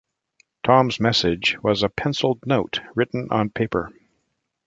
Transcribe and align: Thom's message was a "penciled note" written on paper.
Thom's 0.65 0.99
message 0.99 1.57
was 1.61 1.83
a 1.83 1.89
"penciled 1.89 2.39
note" 2.47 2.81
written 2.95 3.27
on 3.29 3.51
paper. 3.51 3.91